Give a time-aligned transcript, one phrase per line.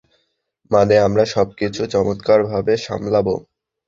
[0.71, 3.35] মানে আমরা সবকিছু চমৎকারভাবে সামলাবো।